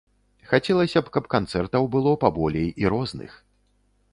Хацелася 0.53 0.99
б, 1.03 1.11
каб 1.17 1.27
канцэртаў 1.35 1.83
было 1.97 2.15
паболей 2.25 2.67
і 2.85 2.91
розных. 2.95 3.31